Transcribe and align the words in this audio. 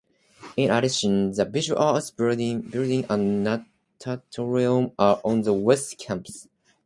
In 0.57 0.71
addition, 0.71 1.31
the 1.31 1.45
Visual 1.45 1.79
Arts 1.79 2.09
building 2.09 3.05
and 3.07 3.43
Natatorium 3.45 4.93
are 4.97 5.21
on 5.23 5.43
the 5.43 5.53
West 5.53 5.99
Campus. 5.99 6.47